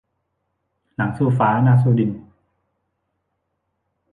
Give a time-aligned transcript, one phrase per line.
[0.95, 2.11] หลังสู้ฟ้า หน้าสู้ดิน